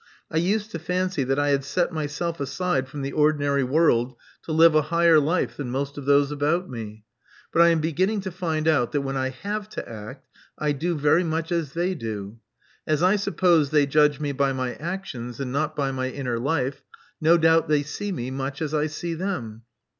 [0.31, 4.51] I used to fancy that I had set myself aside from the ordinary world to
[4.51, 7.03] live a higher life than most of those about me.
[7.53, 10.27] But I am beginning to find out that when I have to act,
[10.57, 12.39] I do very much as they do.
[12.87, 16.83] As I suppose they judge me by my actions and not by my inner life,
[17.21, 19.61] no doubt they see me much as I see them.